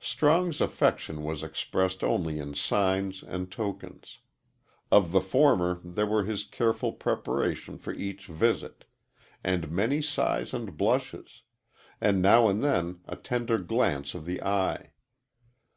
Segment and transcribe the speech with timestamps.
[0.00, 4.18] Strong's affection was expressed only in signs and tokens.
[4.90, 8.84] Of the former there were his careful preparation for each visit,
[9.44, 11.42] and many sighs and blushes,
[12.00, 14.90] and now and then a tender glance of the eye.